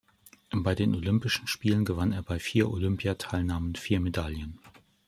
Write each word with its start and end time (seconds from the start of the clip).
Bei 0.49 0.71
Olympischen 0.75 1.45
Spielen 1.45 1.85
gewann 1.85 2.11
er 2.11 2.23
bei 2.23 2.39
vier 2.39 2.71
Olympiateilnahmen 2.71 3.75
vier 3.75 3.99
Medaillen. 3.99 4.57